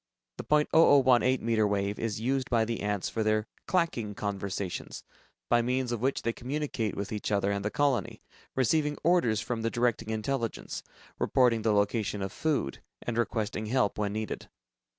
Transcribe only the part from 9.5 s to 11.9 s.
the directing intelligence, reporting the